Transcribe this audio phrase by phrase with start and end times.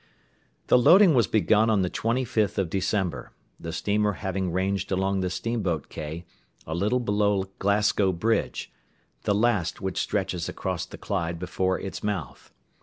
[0.65, 5.29] The loading was begun on the 25th of December, the steamer having ranged along the
[5.29, 6.25] steamboat quay
[6.65, 8.71] a little below Glasgow Bridge,
[9.25, 12.51] the last which stretches across the Clyde before its mouth.